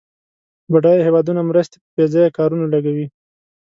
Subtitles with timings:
[0.71, 3.07] بډایه هېوادونه مرستې په بیځایه کارونو لګوي.